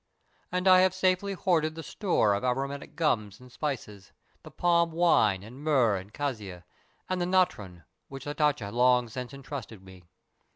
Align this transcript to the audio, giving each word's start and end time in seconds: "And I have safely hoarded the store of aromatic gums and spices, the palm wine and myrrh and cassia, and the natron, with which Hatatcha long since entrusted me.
"And 0.51 0.67
I 0.67 0.79
have 0.79 0.95
safely 0.95 1.33
hoarded 1.33 1.75
the 1.75 1.83
store 1.83 2.33
of 2.33 2.43
aromatic 2.43 2.95
gums 2.95 3.39
and 3.39 3.51
spices, 3.51 4.11
the 4.41 4.49
palm 4.49 4.89
wine 4.91 5.43
and 5.43 5.63
myrrh 5.63 5.95
and 5.97 6.11
cassia, 6.11 6.65
and 7.07 7.21
the 7.21 7.27
natron, 7.27 7.83
with 8.09 8.25
which 8.25 8.25
Hatatcha 8.25 8.71
long 8.71 9.09
since 9.09 9.31
entrusted 9.31 9.83
me. 9.83 10.05